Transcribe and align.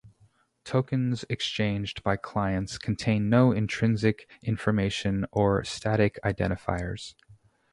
Tokens 0.63 1.25
exchanged 1.29 2.01
by 2.01 2.15
clients 2.17 2.79
contain 2.79 3.29
no 3.29 3.51
intrinsic 3.51 4.27
information 4.41 5.27
or 5.31 5.63
static 5.63 6.17
identifiers. 6.25 7.13